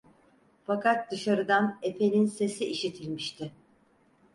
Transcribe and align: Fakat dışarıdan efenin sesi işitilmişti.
Fakat 0.65 1.11
dışarıdan 1.11 1.79
efenin 1.81 2.25
sesi 2.25 2.65
işitilmişti. 2.65 3.51